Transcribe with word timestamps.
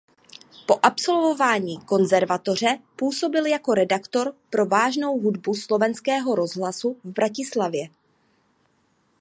Po 0.67 0.79
absolvování 0.85 1.77
konzervatoře 1.85 2.79
působil 2.95 3.45
jako 3.45 3.73
redaktor 3.73 4.35
pro 4.49 4.65
vážnou 4.65 5.19
hudbu 5.19 5.55
Slovenského 5.55 6.35
rozhlasu 6.35 6.97
v 7.03 7.11
Bratislavě. 7.11 7.89